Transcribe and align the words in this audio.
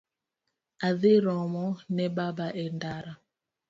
Adhi 0.87 1.13
romo 1.25 1.65
ne 1.95 2.05
baba 2.15 2.47
e 2.63 2.65
ndara 2.75 3.13